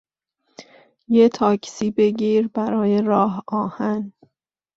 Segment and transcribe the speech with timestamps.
[1.07, 4.13] یه تاکسی بگیر برای راهآهن